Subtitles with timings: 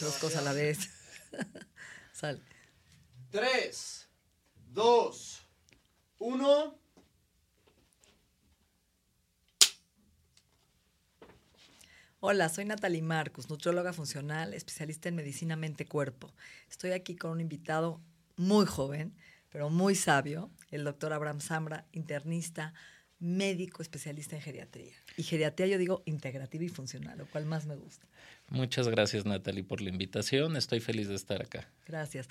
[0.00, 0.88] Dos cosas a la vez.
[3.30, 4.08] Tres,
[4.70, 5.42] dos,
[6.18, 6.78] uno.
[12.20, 16.32] Hola, soy Natalie Marcus, nutrióloga funcional, especialista en medicina mente-cuerpo.
[16.70, 18.00] Estoy aquí con un invitado
[18.36, 19.14] muy joven,
[19.50, 22.72] pero muy sabio, el doctor Abraham Zambra, internista,
[23.22, 24.94] médico especialista en geriatría.
[25.16, 28.06] Y geriatría yo digo integrativa y funcional, lo cual más me gusta.
[28.52, 31.70] Muchas gracias Natalie por la invitación, estoy feliz de estar acá.
[31.86, 32.28] Gracias.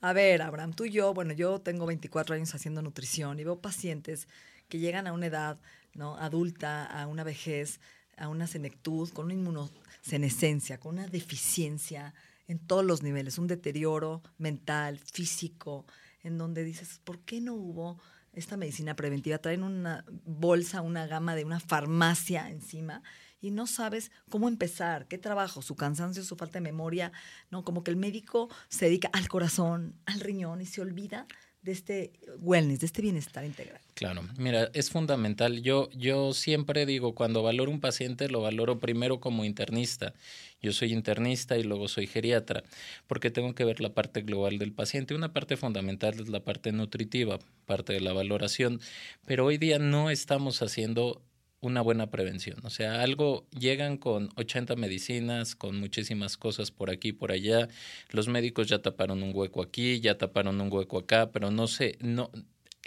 [0.00, 3.60] A ver, Abraham, tú y yo, bueno, yo tengo 24 años haciendo nutrición y veo
[3.60, 4.28] pacientes
[4.70, 5.60] que llegan a una edad
[5.92, 6.16] ¿no?
[6.16, 7.80] adulta, a una vejez,
[8.16, 12.14] a una senectud, con una inmunosenescencia, con una deficiencia
[12.46, 15.84] en todos los niveles, un deterioro mental, físico,
[16.22, 18.00] en donde dices, ¿por qué no hubo
[18.32, 19.36] esta medicina preventiva?
[19.36, 23.02] Traen una bolsa, una gama de una farmacia encima
[23.40, 27.12] y no sabes cómo empezar, qué trabajo, su cansancio, su falta de memoria,
[27.50, 27.64] ¿no?
[27.64, 31.26] Como que el médico se dedica al corazón, al riñón y se olvida
[31.62, 33.80] de este wellness, de este bienestar integral.
[33.94, 35.60] Claro, mira, es fundamental.
[35.60, 40.14] Yo, yo siempre digo, cuando valoro un paciente, lo valoro primero como internista.
[40.62, 42.62] Yo soy internista y luego soy geriatra,
[43.06, 45.14] porque tengo que ver la parte global del paciente.
[45.14, 48.80] Una parte fundamental es la parte nutritiva, parte de la valoración,
[49.26, 51.22] pero hoy día no estamos haciendo
[51.60, 52.58] una buena prevención.
[52.64, 57.68] O sea, algo llegan con 80 medicinas, con muchísimas cosas por aquí, por allá.
[58.10, 61.98] Los médicos ya taparon un hueco aquí, ya taparon un hueco acá, pero no sé,
[62.00, 62.30] no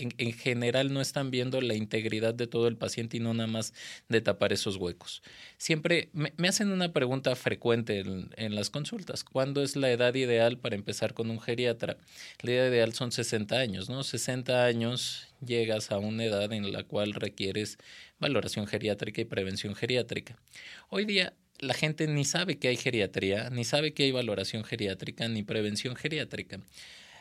[0.01, 3.73] en, general no están viendo la integridad de todo el paciente y no nada más
[4.09, 5.21] de tapar esos huecos.
[5.57, 9.23] Siempre me, hacen una pregunta frecuente en, en, las consultas.
[9.23, 11.97] ¿Cuándo es la edad ideal para empezar con un geriatra?
[12.41, 14.03] La edad ideal son 60 años, ¿no?
[14.03, 17.77] 60 años llegas a una edad en la cual requieres
[18.19, 20.37] valoración geriátrica y prevención geriátrica.
[20.89, 25.27] Hoy día la gente ni sabe que hay geriatría, ni sabe que hay valoración geriátrica,
[25.27, 26.59] ni prevención geriátrica.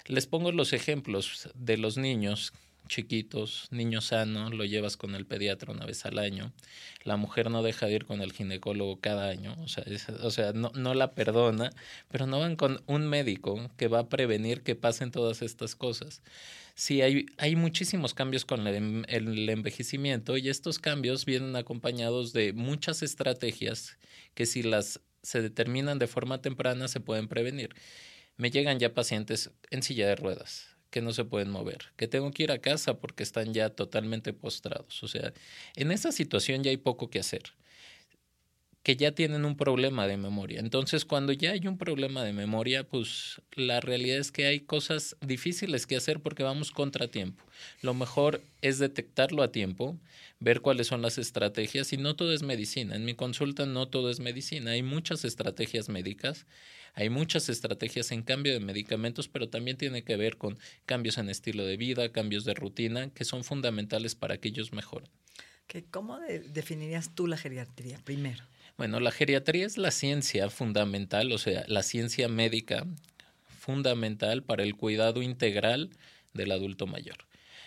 [0.06, 2.52] Les pongo los ejemplos de los niños
[2.88, 6.52] chiquitos, niño sano, lo llevas con el pediatra una vez al año.
[7.04, 9.84] La mujer no deja de ir con el ginecólogo cada año, o sea,
[10.22, 11.70] o sea no, no la perdona,
[12.10, 16.22] pero no van con un médico que va a prevenir que pasen todas estas cosas.
[16.74, 22.52] Sí, hay, hay muchísimos cambios con el, el envejecimiento y estos cambios vienen acompañados de
[22.52, 23.98] muchas estrategias
[24.34, 27.74] que si las se determinan de forma temprana se pueden prevenir
[28.38, 32.30] me llegan ya pacientes en silla de ruedas que no se pueden mover, que tengo
[32.32, 35.02] que ir a casa porque están ya totalmente postrados.
[35.02, 35.32] O sea,
[35.76, 37.42] en esa situación ya hay poco que hacer,
[38.82, 40.58] que ya tienen un problema de memoria.
[40.60, 45.16] Entonces, cuando ya hay un problema de memoria, pues la realidad es que hay cosas
[45.20, 47.44] difíciles que hacer porque vamos contratiempo.
[47.82, 49.98] Lo mejor es detectarlo a tiempo,
[50.40, 52.96] ver cuáles son las estrategias y no todo es medicina.
[52.96, 56.46] En mi consulta no todo es medicina, hay muchas estrategias médicas
[56.94, 61.28] hay muchas estrategias en cambio de medicamentos, pero también tiene que ver con cambios en
[61.28, 65.08] estilo de vida, cambios de rutina, que son fundamentales para que ellos mejoren.
[65.90, 66.18] ¿Cómo
[66.52, 68.42] definirías tú la geriatría primero?
[68.76, 72.86] Bueno, la geriatría es la ciencia fundamental, o sea, la ciencia médica
[73.46, 75.90] fundamental para el cuidado integral
[76.32, 77.18] del adulto mayor.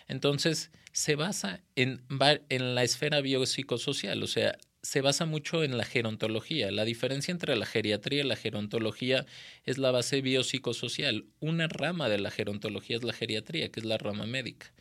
[0.08, 2.02] Entonces, se basa en,
[2.50, 6.70] en la esfera biopsicosocial, o sea, se basa mucho en la gerontología.
[6.70, 9.26] La diferencia entre la geriatría y la gerontología
[9.64, 11.26] es la base biopsicosocial.
[11.40, 14.74] Una rama de la gerontología es la geriatría, que es la rama médica.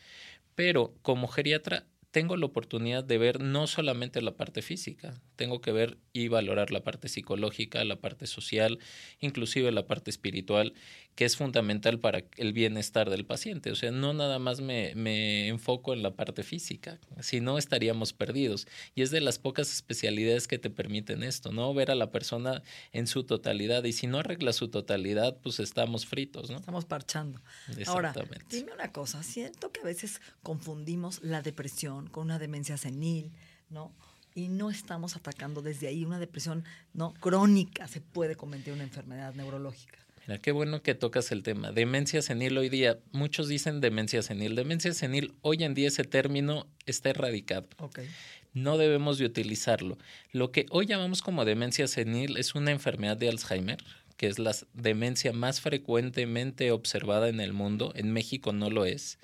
[0.57, 5.73] Pero como geriatra tengo la oportunidad de ver no solamente la parte física, tengo que
[5.73, 8.79] ver y valorar la parte psicológica, la parte social,
[9.19, 10.75] inclusive la parte espiritual,
[11.15, 13.71] que es fundamental para el bienestar del paciente.
[13.71, 18.13] O sea, no nada más me, me enfoco en la parte física, si no estaríamos
[18.13, 18.67] perdidos.
[18.95, 21.73] Y es de las pocas especialidades que te permiten esto, ¿no?
[21.75, 22.63] Ver a la persona
[22.93, 23.85] en su totalidad.
[23.85, 26.57] Y si no arregla su totalidad, pues estamos fritos, ¿no?
[26.57, 27.41] Estamos parchando.
[27.87, 28.15] Ahora,
[28.49, 33.33] dime una cosa, siento que a veces confundimos la depresión con una demencia senil,
[33.69, 33.93] ¿no?
[34.35, 36.65] Y no estamos atacando desde ahí una depresión
[36.95, 39.99] no crónica, se puede convertir en una enfermedad neurológica.
[40.27, 41.73] Mira, qué bueno que tocas el tema.
[41.73, 44.55] Demencia senil hoy día, muchos dicen demencia senil.
[44.55, 47.67] Demencia senil, hoy en día ese término está erradicado.
[47.79, 48.09] Okay.
[48.55, 49.99] no debemos de utilizarlo.
[50.31, 53.79] Lo que hoy llamamos como demencia senil es una enfermedad de Alzheimer,
[54.17, 57.93] que es la demencia más frecuentemente observada en el mundo.
[57.97, 59.19] En México no lo es.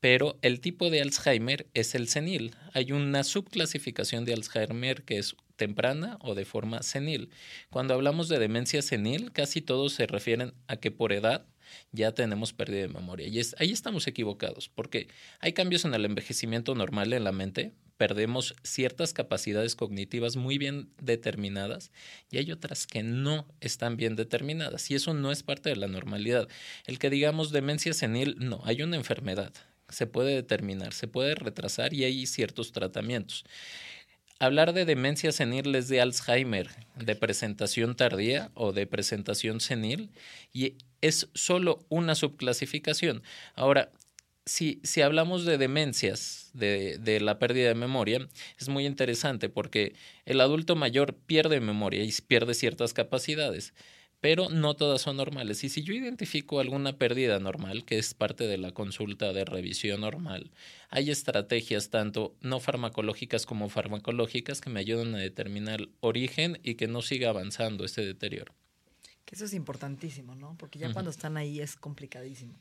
[0.00, 2.54] Pero el tipo de Alzheimer es el senil.
[2.72, 7.30] Hay una subclasificación de Alzheimer que es temprana o de forma senil.
[7.70, 11.46] Cuando hablamos de demencia senil, casi todos se refieren a que por edad
[11.92, 13.26] ya tenemos pérdida de memoria.
[13.26, 15.08] Y ahí estamos equivocados, porque
[15.40, 20.90] hay cambios en el envejecimiento normal en la mente, perdemos ciertas capacidades cognitivas muy bien
[21.00, 21.92] determinadas
[22.30, 25.86] y hay otras que no están bien determinadas y eso no es parte de la
[25.86, 26.48] normalidad.
[26.86, 29.52] El que digamos demencia senil, no, hay una enfermedad,
[29.88, 33.44] se puede determinar, se puede retrasar y hay ciertos tratamientos
[34.38, 40.10] hablar de demencia senil es de Alzheimer, de presentación tardía o de presentación senil,
[40.52, 43.22] y es solo una subclasificación.
[43.54, 43.92] Ahora,
[44.46, 48.28] si, si hablamos de demencias, de, de, la pérdida de memoria,
[48.58, 49.94] es muy interesante porque
[50.26, 53.72] el adulto mayor pierde memoria y pierde ciertas capacidades
[54.24, 55.64] pero no todas son normales.
[55.64, 60.00] Y si yo identifico alguna pérdida normal, que es parte de la consulta de revisión
[60.00, 60.50] normal,
[60.88, 66.88] hay estrategias tanto no farmacológicas como farmacológicas que me ayudan a determinar origen y que
[66.88, 68.54] no siga avanzando este deterioro.
[69.26, 70.56] Que eso es importantísimo, ¿no?
[70.56, 72.58] Porque ya cuando están ahí es complicadísimo.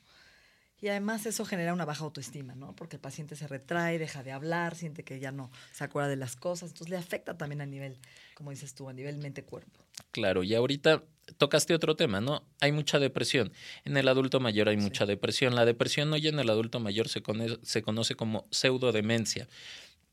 [0.81, 2.75] Y además eso genera una baja autoestima, ¿no?
[2.75, 6.18] Porque el paciente se retrae, deja de hablar, siente que ya no se acuerda de
[6.18, 6.71] las cosas.
[6.71, 8.00] Entonces le afecta también a nivel,
[8.33, 9.80] como dices tú, a nivel mente-cuerpo.
[10.12, 11.01] Claro, y ahorita
[11.37, 12.43] tocaste otro tema, ¿no?
[12.59, 13.51] Hay mucha depresión.
[13.85, 15.55] En el adulto mayor hay mucha depresión.
[15.55, 17.21] La depresión hoy en el adulto mayor se,
[17.61, 19.47] se conoce como pseudodemencia.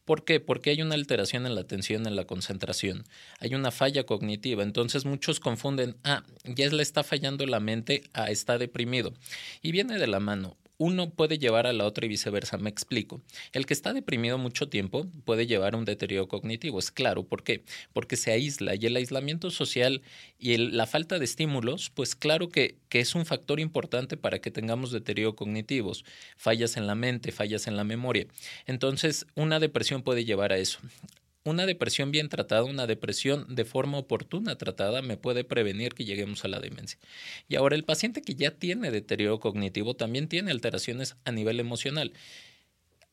[0.04, 0.40] ¿Por qué?
[0.40, 3.04] Porque hay una alteración en la atención, en la concentración.
[3.38, 4.62] Hay una falla cognitiva.
[4.62, 9.12] Entonces muchos confunden, ah, ya le está fallando la mente, ah, está deprimido.
[9.62, 12.56] Y viene de la mano uno puede llevar a la otra y viceversa.
[12.56, 13.20] Me explico.
[13.52, 16.78] El que está deprimido mucho tiempo puede llevar a un deterioro cognitivo.
[16.78, 17.22] Es claro.
[17.22, 17.64] ¿Por qué?
[17.92, 20.00] Porque se aísla y el aislamiento social
[20.38, 24.50] y la falta de estímulos, pues claro que, que es un factor importante para que
[24.50, 26.06] tengamos deterioro cognitivos,
[26.38, 28.26] fallas en la mente, fallas en la memoria.
[28.64, 30.80] Entonces, una depresión puede llevar a eso
[31.44, 36.44] una depresión bien tratada, una depresión de forma oportuna tratada, me puede prevenir que lleguemos
[36.44, 36.98] a la demencia.
[37.48, 42.12] Y ahora el paciente que ya tiene deterioro cognitivo también tiene alteraciones a nivel emocional.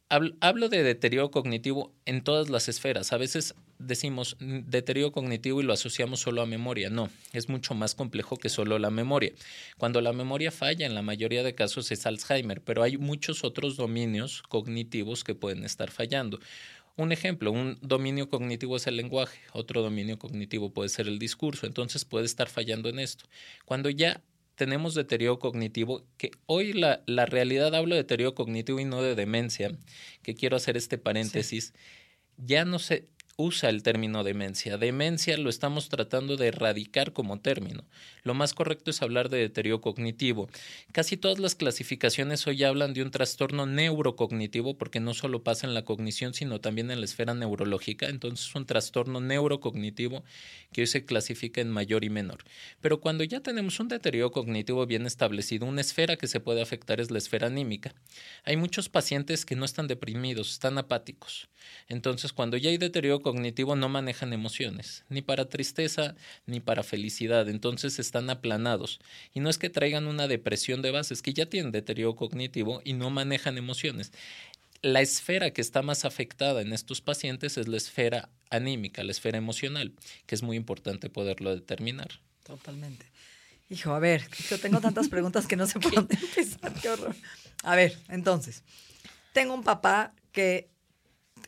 [0.09, 3.11] Hablo de deterioro cognitivo en todas las esferas.
[3.11, 6.89] A veces decimos mm, deterioro cognitivo y lo asociamos solo a memoria.
[6.89, 9.33] No, es mucho más complejo que solo la memoria.
[9.77, 13.75] Cuando la memoria falla, en la mayoría de casos es Alzheimer, pero hay muchos otros
[13.75, 16.39] dominios cognitivos que pueden estar fallando.
[16.97, 21.67] Un ejemplo, un dominio cognitivo es el lenguaje, otro dominio cognitivo puede ser el discurso,
[21.67, 23.25] entonces puede estar fallando en esto.
[23.65, 24.23] Cuando ya
[24.55, 29.13] tenemos deterioro cognitivo, que hoy la, la realidad hablo de deterioro cognitivo y no de
[29.13, 29.77] demencia,
[30.23, 31.75] que quiero hacer este paréntesis,
[32.37, 33.07] ya no se,
[33.39, 34.79] usa el término demencia.
[34.79, 37.85] Demencia lo estamos tratando de erradicar como término.
[38.23, 40.49] Lo más correcto es hablar de deterioro cognitivo.
[40.91, 45.75] Casi todas las clasificaciones hoy hablan de un trastorno neurocognitivo porque no solo pasa en
[45.75, 48.07] la cognición, sino también en la esfera neurológica.
[48.07, 50.23] Entonces es un trastorno neurocognitivo
[50.71, 52.39] que hoy se clasifica en mayor y menor.
[52.81, 56.99] Pero cuando ya tenemos un deterioro cognitivo bien establecido, una esfera que se puede afectar
[56.99, 57.93] es la esfera anímica.
[58.45, 61.49] Hay muchos pacientes que no están deprimidos, están apáticos.
[61.87, 66.15] Entonces cuando ya hay deterioro cognitivo no manejan emociones, ni para tristeza
[66.45, 69.01] ni para felicidad, entonces están aplanados.
[69.33, 72.81] Y no es que traigan una depresión de base, es que ya tienen deterioro cognitivo
[72.85, 74.13] y no manejan emociones.
[74.81, 79.37] La esfera que está más afectada en estos pacientes es la esfera anímica, la esfera
[79.37, 79.91] emocional,
[80.25, 82.21] que es muy importante poderlo determinar.
[82.45, 83.07] Totalmente.
[83.69, 87.13] Hijo, a ver, yo tengo tantas preguntas que no sé por dónde empezar, qué horror.
[87.63, 88.63] A ver, entonces,
[89.33, 90.69] tengo un papá que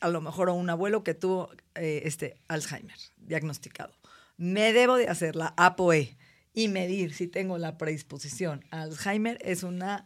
[0.02, 3.94] a lo mejor un abuelo que tuvo eh, este Alzheimer diagnosticado.
[4.38, 6.18] Me debo de hacer la APOE
[6.54, 10.06] y medir si tengo la predisposición a Alzheimer es una...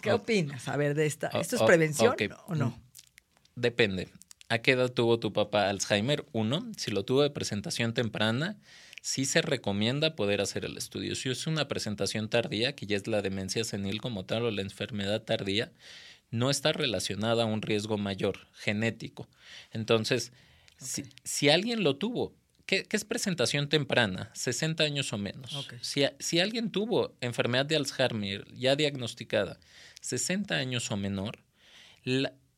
[0.00, 0.68] ¿Qué opinas?
[0.68, 1.28] A ver, de esta.
[1.28, 2.16] ¿Esto es prevención
[2.46, 2.78] o no?
[3.54, 4.08] Depende.
[4.48, 6.26] ¿A qué edad tuvo tu papá Alzheimer?
[6.32, 8.58] Uno, si lo tuvo de presentación temprana,
[9.02, 11.14] sí se recomienda poder hacer el estudio.
[11.14, 14.62] Si es una presentación tardía, que ya es la demencia senil como tal o la
[14.62, 15.72] enfermedad tardía,
[16.30, 19.28] no está relacionada a un riesgo mayor genético.
[19.72, 20.32] Entonces,
[21.24, 22.34] si, alguien lo tuvo,
[22.66, 24.30] ¿qué, es presentación temprana?
[24.34, 25.68] 60 años o menos.
[25.82, 29.58] Si, si, alguien tuvo enfermedad de Alzheimer ya diagnosticada,
[30.00, 31.40] 60 años o menor,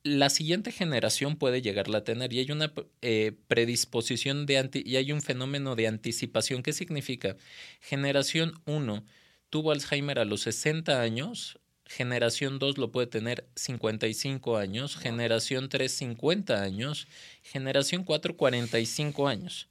[0.05, 4.97] la, siguiente generación puede llegarla a tener y hay una eh, predisposición de anti, y
[4.97, 6.63] hay un fenómeno de anticipación.
[6.63, 7.37] ¿Qué significa?
[7.81, 9.05] Generación 1
[9.51, 11.59] tuvo Alzheimer a los 60 años,
[11.93, 17.07] generación 2 lo puede tener 55 años, generación 3 50 años,
[17.43, 19.69] generación 4 45 años.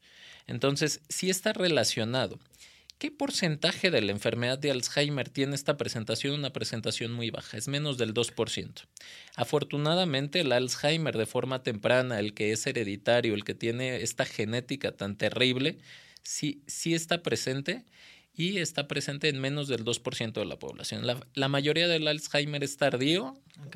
[0.48, 2.40] Entonces, sí está relacionado.
[3.00, 6.36] ¿Qué porcentaje de la enfermedad de Alzheimer tiene esta presentación?
[6.36, 8.86] Una presentación muy baja, es menos del 2%.
[9.36, 14.92] Afortunadamente, el Alzheimer de forma temprana, el que es hereditario, el que tiene esta genética
[14.92, 15.80] tan terrible,
[16.22, 17.84] sí, sí está presente
[18.34, 21.06] y está presente en menos del 2% de la población.
[21.34, 23.34] La, mayoría del Alzheimer es tardío,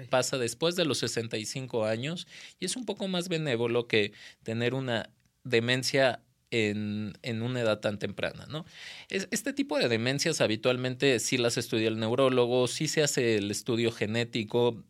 [0.10, 2.28] pasa después de los 65 años
[2.60, 5.10] y es un poco más benévolo que tener una
[5.44, 6.22] demencia
[6.52, 8.46] en, una edad tan temprana.
[8.50, 8.66] ¿no?
[9.10, 13.92] este tipo de demencias habitualmente sí las estudia el neurólogo, sí se hace el estudio
[13.92, 14.84] genético.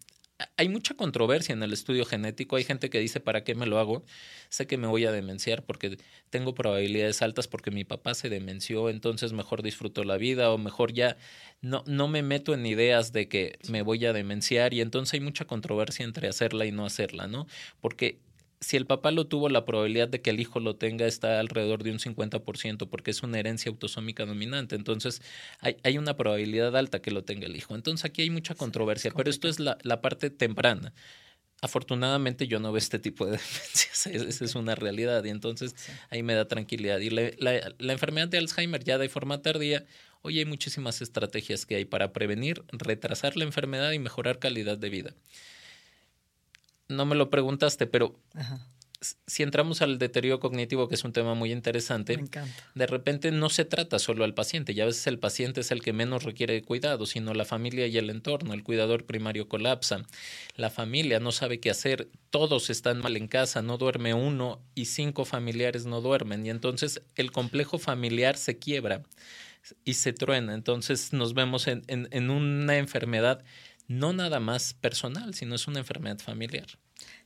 [0.57, 2.57] Hay mucha controversia en el estudio genético.
[2.57, 4.03] Hay gente que dice, ¿para qué me lo hago?
[4.49, 5.97] Sé que me voy a demenciar porque
[6.29, 10.91] tengo probabilidades altas porque mi papá se demenció, entonces mejor disfruto la vida o mejor
[10.91, 11.15] ya
[11.61, 15.21] no, no me meto en ideas de que me voy a demenciar y entonces hay
[15.21, 17.47] mucha controversia entre hacerla y no hacerla, ¿no?
[17.79, 18.19] Porque
[18.59, 21.83] si el papá lo tuvo, la probabilidad de que el hijo lo tenga está alrededor
[21.83, 24.75] de un 50% porque es una herencia autosómica dominante.
[24.75, 25.21] Entonces,
[25.59, 27.75] hay, hay una probabilidad alta que lo tenga el hijo.
[27.75, 30.93] Entonces, aquí hay mucha controversia, pero esto es la, la, parte temprana.
[31.61, 35.75] Afortunadamente yo no veo este tipo de demencias, esa es una realidad y entonces
[36.09, 36.99] ahí me da tranquilidad.
[36.99, 39.85] Y la, la, la enfermedad de Alzheimer ya de forma tardía,
[40.21, 44.89] hoy hay muchísimas estrategias que hay para prevenir, retrasar la enfermedad y mejorar calidad de
[44.89, 45.15] vida
[46.87, 48.19] no me lo preguntaste, pero
[49.27, 52.23] si entramos al deterioro cognitivo, que es un tema muy interesante,
[52.73, 55.81] de repente no se trata solo al paciente, ya a veces el paciente es el
[55.81, 58.53] que menos requiere cuidado, sino la familia y el entorno.
[58.53, 60.03] El cuidador primario colapsa,
[60.55, 64.85] la familia no sabe qué hacer, todos están mal en casa, no duerme uno y
[64.85, 69.03] cinco familiares no duermen, y entonces el complejo familiar se quiebra
[69.83, 70.53] y se truena.
[70.53, 73.43] Entonces nos vemos en, en una enfermedad
[73.87, 76.67] no nada más personal, sino es una enfermedad familiar.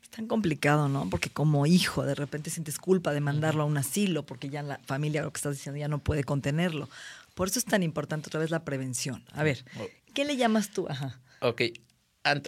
[0.01, 1.09] Es tan complicado, ¿no?
[1.09, 4.79] Porque como hijo de repente sientes culpa de mandarlo a un asilo porque ya la
[4.85, 6.89] familia, lo que estás diciendo, ya no puede contenerlo.
[7.35, 9.23] Por eso es tan importante otra vez la prevención.
[9.33, 9.63] A ver,
[10.13, 10.87] ¿qué le llamas tú?
[10.89, 11.19] Ajá.
[11.41, 11.61] Ok,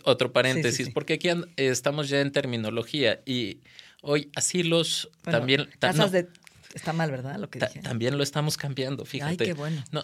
[0.03, 3.61] otro paréntesis, porque aquí estamos ya en terminología y
[4.01, 5.69] hoy asilos también...
[5.79, 6.27] Casas de...
[6.73, 7.37] Está mal, ¿verdad?
[7.37, 7.81] Lo que dije.
[7.81, 9.31] También lo estamos cambiando, fíjate.
[9.31, 9.83] Ay, qué bueno.
[9.91, 10.03] No,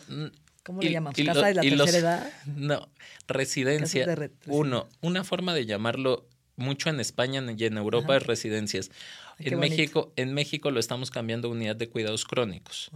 [0.67, 1.17] ¿Cómo le llamamos?
[1.17, 2.33] ¿Casa de la tercera edad?
[2.45, 2.89] No,
[3.25, 4.05] residencia.
[4.47, 8.91] uno, una forma de llamarlo mucho en España y en Europa es residencias.
[9.39, 12.91] en México, en México lo estamos cambiando a unidad de cuidados crónicos.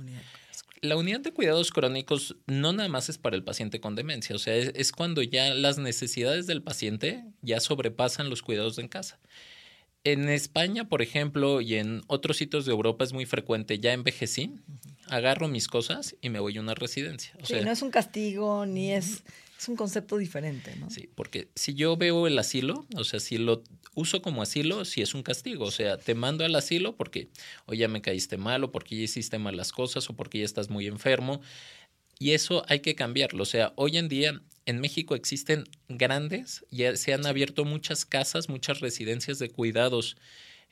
[0.82, 4.40] La unidad de cuidados crónicos no nada más es para el paciente con demencia, o
[4.40, 9.18] sea, es, cuando ya las necesidades del paciente ya sobrepasan los cuidados en casa.
[10.04, 14.56] En España, por ejemplo, y en otros sitios de Europa es muy frecuente, ya envejecí,
[15.08, 17.34] agarro mis cosas y me voy a una residencia.
[17.42, 19.24] O sí, no es un castigo ni es,
[19.60, 20.90] es un concepto diferente, ¿no?
[20.90, 23.62] Sí, porque si yo veo el asilo, o sea, si lo
[23.94, 25.66] uso como asilo, sí es un castigo.
[25.66, 27.30] O sea, te mando al asilo porque
[27.66, 30.70] o ya me caíste mal o porque ya hiciste malas cosas o porque ya estás
[30.70, 31.42] muy enfermo.
[32.18, 33.44] Y eso hay que cambiarlo.
[33.44, 38.50] O sea, hoy en día en México existen grandes, ya se han abierto muchas casas,
[38.50, 40.18] muchas residencias de cuidados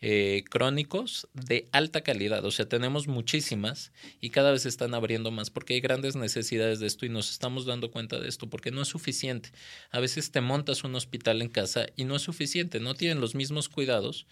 [0.01, 2.45] eh, crónicos de alta calidad.
[2.45, 3.91] O sea, tenemos muchísimas
[4.21, 7.65] y cada vez están abriendo más porque hay grandes necesidades de esto y nos estamos
[7.65, 9.51] dando cuenta de esto porque no es suficiente.
[9.91, 13.35] A veces te montas un hospital en casa y no es suficiente, no tienen los
[13.35, 14.25] mismos cuidados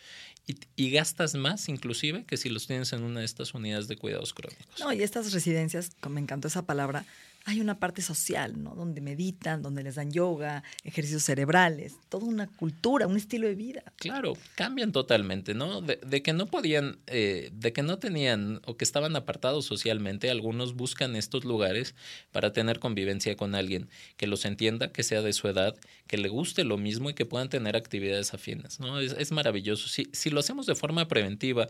[0.78, 4.34] y, gastas más inclusive que si los tienes en una de estas unidades de cuidados
[4.34, 4.80] crónicos.
[4.80, 7.06] No, y estas residencias, me encantó esa palabra,
[7.48, 8.75] hay una parte social, ¿no?
[8.75, 13.84] Donde meditan, donde les dan yoga, ejercicios cerebrales, toda una cultura, un estilo de vida.
[13.96, 15.82] Claro, cambian totalmente, ¿no?
[15.82, 20.75] De, que no podían, eh, de que no tenían o que estaban apartados socialmente, algunos
[20.75, 21.96] buscan estos lugares
[22.34, 23.88] para tener convivencia con alguien
[24.18, 25.74] que los entienda, que sea de su edad,
[26.08, 29.00] que le guste lo mismo y que puedan tener actividades afines, ¿no?
[29.00, 29.88] Es, maravilloso.
[29.88, 31.70] Si, si lo hacemos de forma preventiva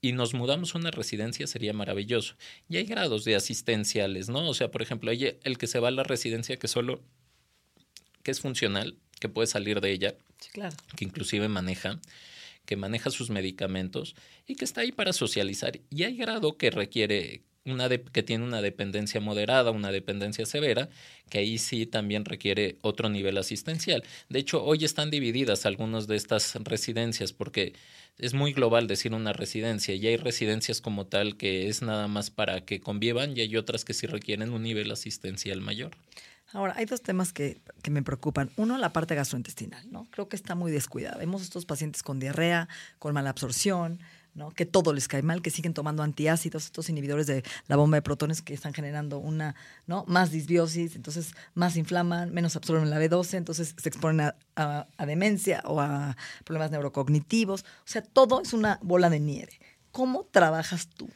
[0.00, 2.36] y nos mudamos a una residencia, sería maravilloso.
[2.68, 4.48] Y hay grados de asistenciales, ¿no?
[4.48, 7.02] O sea, por ejemplo, el que se va a la residencia que solo,
[8.22, 10.14] que es funcional, que puede salir de ella,
[10.96, 12.00] que inclusive maneja,
[12.64, 14.14] que maneja sus medicamentos
[14.46, 15.80] y que está ahí para socializar.
[15.90, 20.88] Y hay grado que requiere una que tiene una dependencia moderada, una dependencia severa,
[21.28, 24.02] que ahí sí también requiere otro nivel asistencial.
[24.28, 27.74] De hecho, hoy están divididas algunas de estas residencias porque
[28.18, 32.30] es muy global decir una residencia y hay residencias como tal que es nada más
[32.30, 35.96] para que convivan y hay otras que sí requieren un nivel asistencial mayor.
[36.52, 38.50] Ahora, hay dos temas que, que, me preocupan.
[38.56, 40.06] Uno, la parte gastrointestinal, ¿no?
[40.10, 41.18] Creo que está muy descuidada.
[41.18, 44.00] Vemos estos pacientes con diarrea, con mala absorción,
[44.38, 44.50] ¿no?
[44.52, 48.02] Que todo les cae mal, que siguen tomando antiácidos, estos inhibidores de la bomba de
[48.02, 49.54] protones que están generando una,
[49.86, 50.04] ¿no?
[50.06, 55.80] Más disbiosis, entonces más inflaman, menos absorben la B12, entonces se exponen a, demencia o
[55.80, 57.62] a problemas neurocognitivos.
[57.62, 59.60] O sea, todo es una bola de nieve.
[59.90, 61.10] ¿Cómo trabajas tú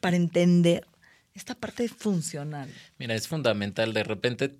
[0.00, 0.86] para entender
[1.34, 2.68] esta parte funcional?
[2.98, 3.94] Mira, es fundamental.
[3.94, 4.56] De repente,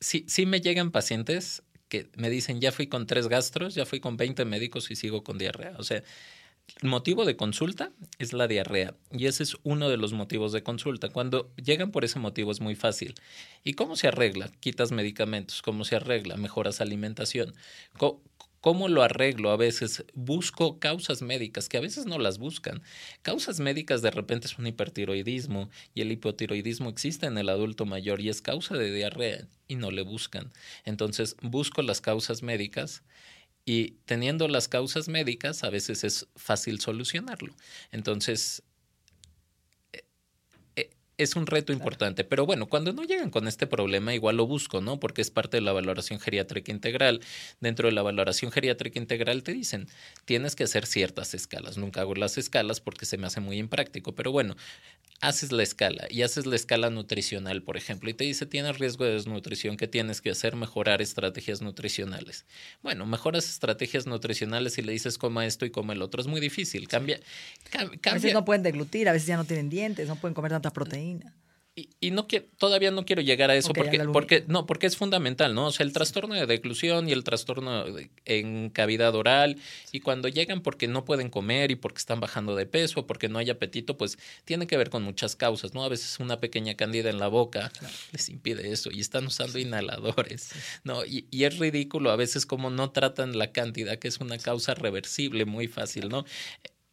[0.00, 4.00] sí, sí me llegan pacientes que me dicen, ya fui con tres gastros, ya fui
[4.00, 5.74] con 20 médicos y sigo con diarrea.
[5.76, 6.02] O sea,
[6.82, 11.08] motivo de consulta es la diarrea y ese es uno de los motivos de consulta.
[11.08, 13.14] Cuando llegan por ese motivo es muy fácil.
[13.64, 14.50] ¿Y cómo se arregla?
[14.60, 15.62] Quitas medicamentos.
[15.62, 16.36] ¿Cómo se arregla?
[16.36, 17.54] Mejoras alimentación.
[18.60, 19.52] ¿Cómo lo arreglo?
[19.52, 22.82] A veces busco causas médicas que a veces no las buscan.
[23.22, 28.20] Causas médicas de repente es un hipertiroidismo y el hipotiroidismo existe en el adulto mayor
[28.20, 30.52] y es causa de diarrea y no le buscan.
[30.84, 33.02] Entonces busco las causas médicas
[33.70, 37.54] y teniendo las causas médicas a veces es fácil solucionarlo.
[37.92, 38.64] Entonces
[41.22, 42.24] es un reto importante.
[42.24, 44.98] Pero bueno, cuando no llegan con este problema, igual lo busco, ¿no?
[44.98, 47.20] Porque es parte de la valoración geriátrica integral.
[47.60, 49.88] Dentro de la valoración geriátrica integral te dicen,
[50.24, 51.76] tienes que hacer ciertas escalas.
[51.78, 54.14] Nunca hago las escalas porque se me hace muy impráctico.
[54.14, 54.56] Pero bueno,
[55.20, 59.04] haces la escala y haces la escala nutricional, por ejemplo, y te dice, tienes riesgo
[59.04, 60.56] de desnutrición, ¿qué tienes que hacer?
[60.56, 62.46] Mejorar estrategias nutricionales.
[62.82, 66.20] Bueno, mejoras estrategias nutricionales y le dices, coma esto y coma el otro.
[66.20, 66.88] Es muy difícil.
[66.88, 67.20] Cambia.
[67.70, 67.98] cambia.
[68.10, 70.70] A veces no pueden deglutir, a veces ya no tienen dientes, no pueden comer tanta
[71.18, 71.40] proteína.
[72.00, 75.54] Y, no quiero, todavía no quiero llegar a eso porque, porque, no, porque es fundamental,
[75.54, 75.68] ¿no?
[75.68, 77.84] O sea, el trastorno de declusión y el trastorno
[78.24, 79.56] en cavidad oral,
[79.92, 83.38] y cuando llegan porque no pueden comer y porque están bajando de peso, porque no
[83.38, 85.84] hay apetito, pues tiene que ver con muchas causas, ¿no?
[85.84, 87.72] A veces una pequeña cándida en la boca
[88.12, 90.50] les impide eso y están usando inhaladores,
[90.84, 91.04] ¿no?
[91.04, 94.74] Y, y es ridículo a veces como no tratan la cantidad, que es una causa
[94.74, 96.24] reversible muy fácil, ¿no?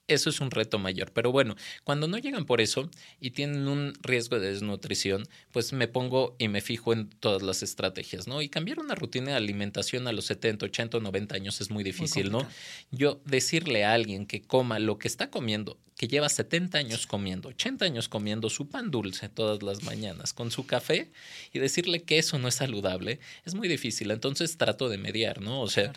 [0.08, 1.12] Eso es un reto mayor.
[1.12, 5.88] Pero bueno, cuando no llegan por eso y tienen un riesgo de desnutrición, pues me
[5.88, 8.42] pongo y me fijo en todas las estrategias, ¿no?
[8.42, 12.32] Y cambiar una rutina de alimentación a los 70, 80, 90 años es muy difícil,
[12.32, 12.48] ¿no?
[12.92, 17.50] Yo decirle a alguien que coma lo que está comiendo, que lleva 70 años comiendo,
[17.50, 21.12] 80 años comiendo su pan dulce todas las mañanas con su café
[21.52, 24.12] y decirle que eso no es saludable, es muy difícil.
[24.12, 25.62] Entonces trato de mediar, ¿no?
[25.62, 25.92] O sea,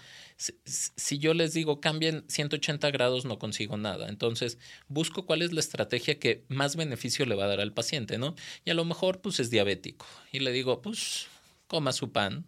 [0.65, 4.09] si, yo les digo cambien 180 grados, no consigo nada.
[4.09, 8.17] Entonces, busco cuál es la estrategia que más beneficio le va a dar al paciente,
[8.17, 8.35] ¿no?
[8.65, 10.07] Y a lo mejor, pues es diabético.
[10.33, 11.27] Y le digo, pues,
[11.67, 12.47] coma su pan,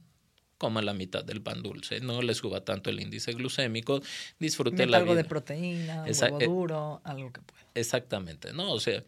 [0.56, 4.00] coma la mitad del pan dulce, no le suba tanto el índice glucémico,
[4.38, 7.66] disfrute la algo de proteína, huevo eh, duro, algo que pueda.
[7.74, 8.72] Exactamente, ¿no?
[8.72, 9.04] O sea,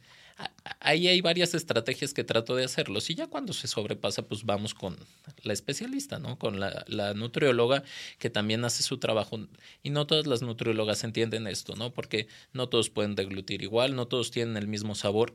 [0.81, 4.74] ahí hay varias estrategias que trato de hacerlos y ya cuando se sobrepasa pues vamos
[4.74, 4.96] con
[5.42, 6.38] la especialista, ¿no?
[6.38, 7.83] Con la, la, nutrióloga
[8.18, 9.38] que también hace su trabajo
[9.83, 11.92] y no todas las nutriólogas entienden esto, ¿no?
[11.92, 15.35] Porque no todos pueden deglutir igual, no todos tienen el mismo sabor.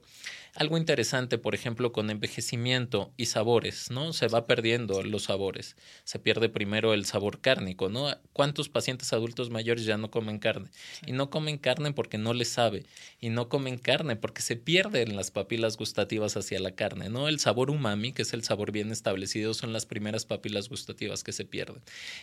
[0.55, 4.13] Algo interesante, por ejemplo, con envejecimiento y sabores, ¿no?
[4.13, 5.75] Se va perdiendo los sabores.
[6.05, 8.17] Se pierde primero el sabor cárnico, ¿no?
[8.33, 10.69] ¿Cuántos pacientes adultos mayores ya no comen carne?
[11.05, 12.85] Y no comen carne porque no les sabe
[13.21, 17.27] y no comen carne porque se pierde en las papilas gustativas hacia la carne, ¿no?
[17.27, 21.33] El sabor umami, que es el sabor bien establecido, son las primeras papilas gustativas que
[21.33, 21.81] se pierden.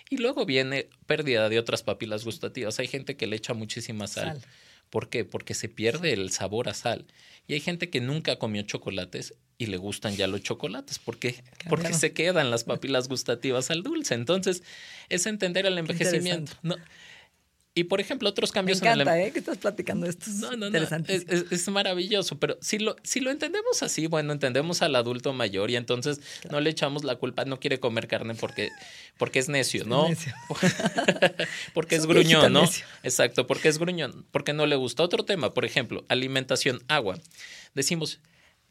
[0.09, 2.78] Y luego viene pérdida de otras papilas gustativas.
[2.78, 4.40] Hay gente que le echa muchísima sal.
[4.88, 5.26] ¿Por qué?
[5.26, 7.04] Porque se pierde el sabor a sal.
[7.46, 10.98] Y hay gente que nunca comió chocolates y le gustan ya los chocolates.
[10.98, 11.44] ¿Por qué?
[11.68, 14.14] Porque se quedan las papilas gustativas al dulce.
[14.14, 14.62] Entonces,
[15.11, 16.52] es entender el envejecimiento.
[16.62, 16.76] No,
[17.78, 19.32] y por ejemplo, otros cambios Me encanta, ¿eh?
[19.32, 20.30] Que estás platicando esto.
[20.30, 21.14] Es no, no, interesante.
[21.50, 25.76] Es, maravilloso, pero si lo, si lo entendemos así, bueno, entendemos al adulto mayor y
[25.76, 28.70] entonces no le echamos la culpa, no quiere comer carne porque,
[29.18, 30.06] porque es necio, ¿no?
[30.06, 30.34] Es necio.
[31.74, 32.64] porque es, gruñón, ¿no?
[33.02, 35.02] Exacto, porque es gruñón, porque no le gusta.
[35.02, 37.18] Otro tema, por ejemplo, alimentación, agua.
[37.74, 38.20] Decimos,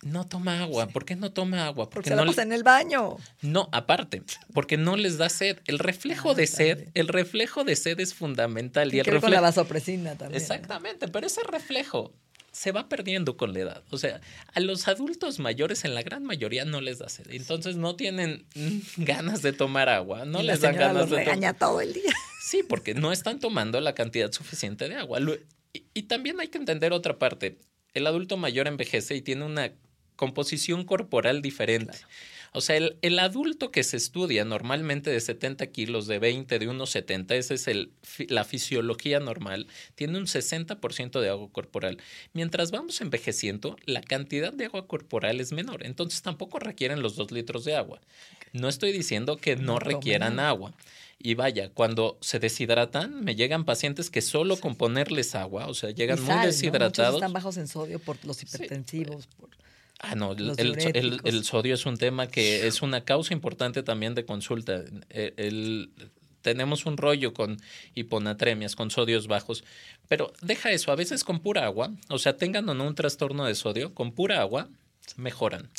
[0.06, 0.88] no toma agua.
[0.88, 1.90] ¿Por qué no toma agua?
[1.90, 3.18] Porque, no en el baño.
[3.42, 4.22] No, aparte,
[4.54, 5.58] porque no les da sed.
[5.66, 8.94] El reflejo ah, de sed, el reflejo de sed es fundamental.
[8.94, 9.24] Y, el reflejo...
[9.24, 10.40] con la vasopresina también.
[10.40, 12.14] Exactamente, pero ese reflejo
[12.52, 13.84] se va perdiendo con la edad.
[13.90, 14.22] O sea,
[14.54, 17.26] a los adultos mayores en la gran mayoría no les da sed.
[17.32, 18.46] Entonces no tienen
[18.98, 21.58] ganas de tomar agua, no les dan ganas de tomar.
[21.58, 22.14] todo el día.
[22.44, 25.20] Sí, porque no están tomando la cantidad suficiente de agua.
[25.74, 27.58] y también hay que entender otra parte.
[27.96, 29.72] El adulto mayor envejece y tiene una
[30.16, 31.98] composición corporal diferente.
[32.56, 36.90] O sea, el, adulto que se estudia normalmente de 70 kilos, de 20, de unos
[36.92, 37.92] 70, esa es el,
[38.30, 41.98] la fisiología normal, tiene un 60% de agua corporal.
[42.32, 47.32] Mientras vamos envejeciendo, la cantidad de agua corporal es menor, entonces tampoco requieren los 2
[47.32, 48.00] litros de agua.
[48.54, 50.74] No estoy diciendo que no, No requieran tomen agua.
[51.20, 55.90] Y vaya, cuando se deshidratan, me llegan pacientes que solo con ponerles agua, o sea,
[55.90, 57.16] llegan muy deshidratados.
[57.16, 59.28] están bajos en sodio por los hipertensivos.
[59.28, 59.50] por-
[60.00, 64.84] Ah, no, el, sodio es un tema que es una causa importante también de consulta.
[65.10, 65.90] El- el-
[66.42, 67.58] tenemos un rollo con
[67.96, 69.64] hiponatremias, con sodios bajos,
[70.08, 73.46] pero deja eso, a veces con pura agua, o sea, tengan o no un trastorno
[73.46, 74.70] de sodio, con pura agua
[75.18, 75.70] mejoran.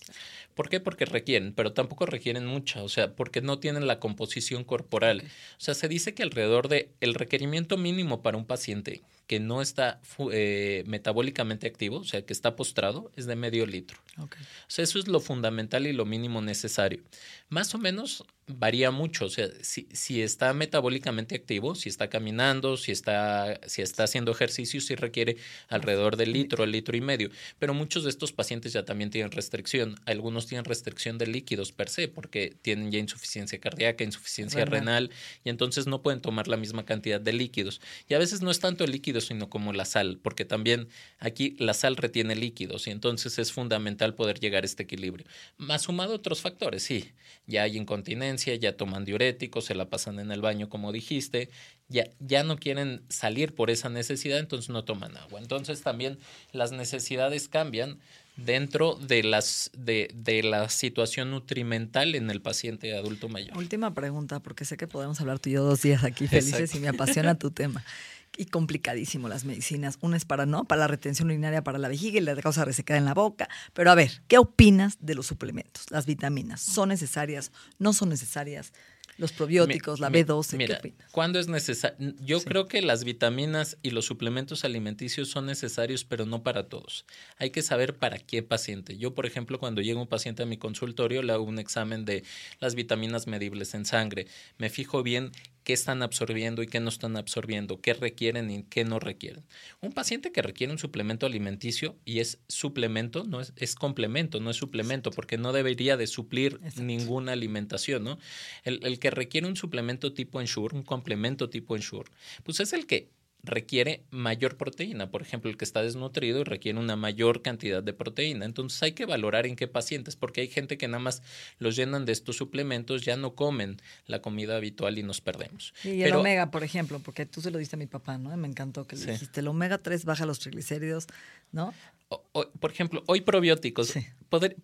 [0.54, 0.80] ¿Por qué?
[0.80, 5.22] Porque requieren, pero tampoco requieren mucha, o sea, porque no tienen la composición corporal.
[5.52, 9.60] O sea, se dice que alrededor de el requerimiento mínimo para un paciente que no
[9.60, 10.00] está
[10.32, 13.98] eh, metabólicamente activo, o sea, que está postrado, es de medio litro.
[14.18, 14.36] Ok.
[14.38, 17.02] O sea, eso es lo fundamental y lo mínimo necesario.
[17.48, 19.26] Más o menos varía mucho.
[19.26, 24.32] O sea, si, si está metabólicamente activo, si está caminando, si está, si está haciendo
[24.32, 25.36] ejercicio, sí requiere
[25.68, 27.30] alrededor del litro, el litro y medio.
[27.58, 29.96] Pero muchos de estos pacientes ya también tienen restricción.
[30.06, 35.08] Algunos tienen restricción de líquidos per se, porque tienen ya insuficiencia cardíaca, insuficiencia Renal.
[35.08, 35.10] renal,
[35.44, 37.80] y entonces no pueden tomar la misma cantidad de líquidos.
[38.08, 41.56] Y a veces no es tanto el líquido, sino como la sal, porque también aquí
[41.58, 45.26] la sal retiene líquidos y entonces es fundamental poder llegar a este equilibrio.
[45.56, 47.12] Más sumado otros factores, sí,
[47.46, 51.50] ya hay incontinencia, ya toman diuréticos, se la pasan en el baño como dijiste,
[51.88, 55.40] ya, ya no quieren salir por esa necesidad, entonces no toman agua.
[55.40, 56.18] Entonces también
[56.52, 57.98] las necesidades cambian
[58.36, 63.56] dentro de, las, de, de la situación nutrimental en el paciente adulto mayor.
[63.56, 66.78] Última pregunta, porque sé que podemos hablar tú y yo dos días aquí felices Exacto.
[66.78, 67.84] y me apasiona tu tema.
[68.36, 69.98] Y complicadísimo las medicinas.
[70.00, 72.98] Una es para no, para la retención urinaria, para la vejiga y la causa resecada
[72.98, 73.48] en la boca.
[73.72, 75.90] Pero a ver, ¿qué opinas de los suplementos?
[75.90, 77.50] Las vitaminas, ¿son necesarias?
[77.78, 78.72] ¿No son necesarias?
[79.18, 81.10] Los probióticos, la Mi- B12, Mira, ¿qué opinas?
[81.10, 81.96] ¿cuándo es necesario?
[82.20, 82.44] Yo Sí.
[82.44, 87.06] creo que las vitaminas y los suplementos alimenticios son necesarios, pero no para todos.
[87.38, 88.98] Hay que saber para qué paciente.
[88.98, 92.24] Yo, por ejemplo, cuando llega un paciente a mi consultorio, le hago un examen de
[92.60, 94.26] las vitaminas medibles en sangre.
[94.58, 95.32] Me fijo bien
[95.66, 99.44] qué están absorbiendo y qué no están absorbiendo, qué requieren y qué no requieren.
[99.80, 104.50] Un paciente que requiere un suplemento alimenticio y es suplemento, no es, es complemento, no
[104.50, 106.82] es suplemento, porque no debería de suplir Exacto.
[106.82, 108.20] ninguna alimentación, ¿no?
[108.62, 112.12] El, el que requiere un suplemento tipo Ensure, un complemento tipo Ensure,
[112.44, 113.10] pues es el que
[113.46, 115.10] requiere mayor proteína.
[115.10, 118.44] Por ejemplo, el que está desnutrido y requiere una mayor cantidad de proteína.
[118.44, 121.22] Entonces hay que valorar en qué pacientes, porque hay gente que nada más
[121.58, 125.72] los llenan de estos suplementos, ya no comen la comida habitual y nos perdemos.
[125.84, 128.36] Y el Pero- omega, por ejemplo, porque tú se lo diste a mi papá, ¿no?
[128.36, 129.10] Me encantó que le Sí.
[129.12, 131.06] dijiste, el omega 3 baja los triglicéridos,
[131.52, 131.72] ¿no?
[132.08, 133.88] O- o- por ejemplo, hoy probióticos.
[133.88, 134.06] Sí.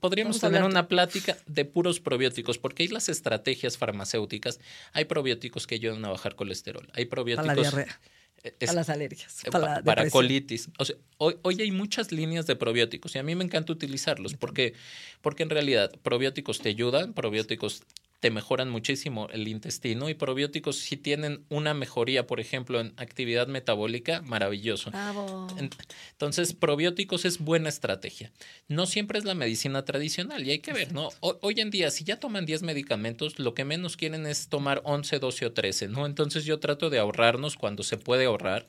[0.00, 4.60] Podríamos tener una plática de puros probióticos, porque hay las estrategias farmacéuticas.
[4.92, 6.88] Hay probióticos que ayudan a bajar colesterol.
[6.94, 7.46] Hay probióticos.
[7.46, 8.00] Para la diarrea,
[8.44, 10.68] eh, para es- las alergias, eh, para la para colitis.
[10.78, 14.34] O sea, hoy, hoy hay muchas líneas de probióticos y a mí me encanta utilizarlos
[14.34, 14.74] porque,
[15.20, 17.82] porque en realidad probióticos te ayudan, probióticos
[18.22, 23.48] te mejoran muchísimo el intestino y probióticos si tienen una mejoría, por ejemplo, en actividad
[23.48, 24.92] metabólica, maravilloso.
[24.92, 25.48] Bravo.
[25.58, 25.70] En-
[26.12, 28.30] Entonces, probióticos es buena estrategia.
[28.68, 31.08] No siempre es la medicina tradicional y hay que ver, ¿no?
[31.18, 34.82] Ho- Hoy en día, si ya toman 10 medicamentos, lo que menos quieren es tomar
[34.84, 36.06] 11, 12 o 13, ¿no?
[36.06, 38.68] Entonces yo trato de ahorrarnos cuando se puede ahorrar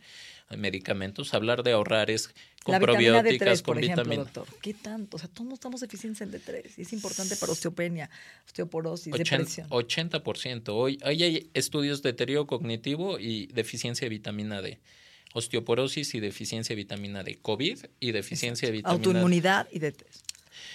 [0.57, 1.33] medicamentos.
[1.33, 4.23] Hablar de ahorrar es con la probióticas, D3, con por ejemplo, vitamina.
[4.23, 4.47] doctor.
[4.61, 5.17] ¿Qué tanto?
[5.17, 8.09] O sea, todos estamos deficientes en D3 y es importante para osteopenia,
[8.45, 9.69] osteoporosis, Ochen- depresión.
[9.69, 10.69] 80%.
[10.69, 14.79] Hoy, hoy hay estudios de deterioro cognitivo y deficiencia de vitamina D.
[15.33, 17.39] Osteoporosis y deficiencia de vitamina D.
[17.41, 19.07] COVID y deficiencia de vitamina D.
[19.07, 20.03] Autoinmunidad y D3.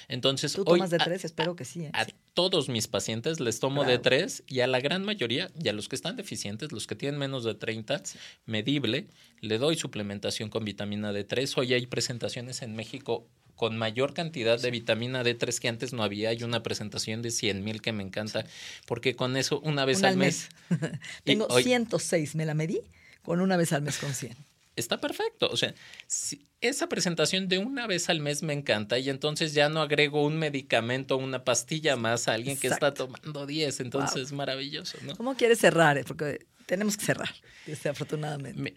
[0.08, 1.24] Entonces, ¿Tú hoy tomas a- D3?
[1.24, 1.84] Espero que sí.
[1.84, 1.90] ¿eh?
[1.92, 4.00] a todos mis pacientes les tomo Bravo.
[4.02, 7.18] D3 y a la gran mayoría, y a los que están deficientes, los que tienen
[7.18, 8.00] menos de 30,
[8.46, 9.08] medible,
[9.40, 11.52] le doy suplementación con vitamina D3.
[11.56, 16.28] Hoy hay presentaciones en México con mayor cantidad de vitamina D3 que antes no había.
[16.28, 18.46] Hay una presentación de 100 mil que me encanta,
[18.86, 20.48] porque con eso una vez Una al mes...
[21.24, 22.80] Tengo hoy- 106, me la medí
[23.22, 24.36] con una vez al mes con 100.
[24.78, 25.48] Está perfecto.
[25.50, 25.74] O sea,
[26.06, 30.24] si esa presentación de una vez al mes me encanta y entonces ya no agrego
[30.24, 33.80] un medicamento, una pastilla más a alguien que está tomando 10.
[33.80, 35.16] Entonces es maravilloso, ¿no?
[35.16, 35.98] ¿Cómo quieres cerrar?
[35.98, 36.04] eh?
[36.06, 37.34] Porque tenemos que cerrar,
[37.66, 38.60] desafortunadamente.
[38.60, 38.74] Me-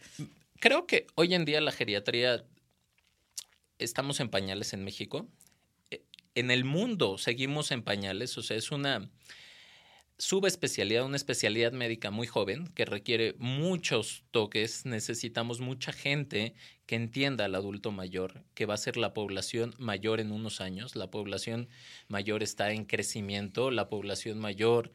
[0.60, 2.44] creo que hoy en día la geriatría
[3.80, 5.28] estamos en pañales en México.
[5.90, 6.02] Eh,
[6.36, 9.10] En el mundo seguimos en pañales, o sea, es una
[10.22, 14.86] subespecialidad, una especialidad médica muy joven que requiere muchos toques.
[14.86, 16.54] Necesitamos mucha gente
[16.86, 20.96] que entienda al adulto mayor, que va a ser la población mayor en unos años.
[20.96, 21.70] La población
[22.08, 24.92] mayor está en crecimiento, la población mayor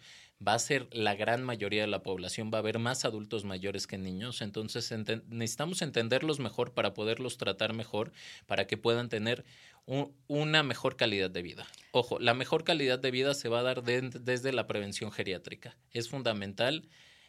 [0.46, 3.86] va a ser la gran mayoría de la población, va a haber más adultos mayores
[3.86, 4.92] que niños, entonces
[5.28, 8.12] necesitamos entenderlos mejor para poderlos tratar mejor,
[8.46, 9.44] para que puedan tener
[9.86, 11.66] una mejor calidad de vida.
[11.92, 15.76] Ojo, la mejor calidad de vida se va a dar desde la prevención geriátrica.
[15.92, 16.88] Es fundamental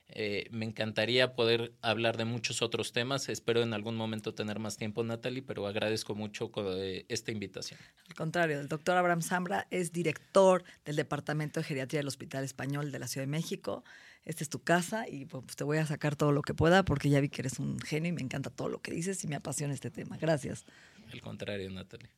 [0.10, 3.28] eh, me encantaría poder hablar de muchos otros temas.
[3.28, 7.80] Espero en algún momento tener más tiempo, Natalie, pero agradezco mucho eh, esta invitación.
[8.08, 12.92] Al contrario, el doctor Abraham Zambra es director del Departamento de Geriatría del Hospital Español
[12.92, 13.84] de la Ciudad de México.
[14.24, 17.10] Esta es tu casa y pues, te voy a sacar todo lo que pueda porque
[17.10, 19.36] ya vi que eres un genio y me encanta todo lo que dices y me
[19.36, 20.18] apasiona este tema.
[20.18, 20.66] Gracias.
[21.12, 22.10] Al contrario, Natalie.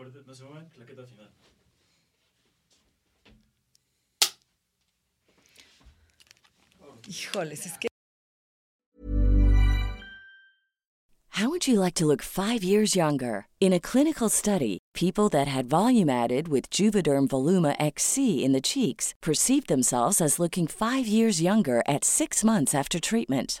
[0.00, 1.28] No se mueve, claqueta final.
[7.06, 7.88] Híjoles, es que.
[11.30, 13.46] How would you like to look five years younger?
[13.60, 18.60] In a clinical study, people that had volume added with Juvederm Voluma XC in the
[18.60, 23.60] cheeks perceived themselves as looking five years younger at six months after treatment.